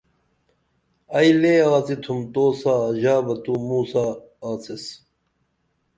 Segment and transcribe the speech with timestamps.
[1.15, 4.05] ائی لے آڅِتُھم تو سا ژا بہ تو موں سا
[4.47, 4.85] آڅیس